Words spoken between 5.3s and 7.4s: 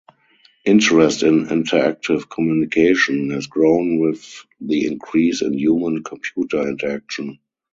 in human-computer interaction.